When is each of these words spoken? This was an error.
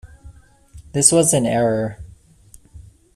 This 0.93 1.11
was 1.11 1.31
an 1.31 1.45
error. 1.45 1.99